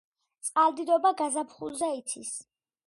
[0.47, 2.35] წყალდიდობა გაზაფხულზე იცის.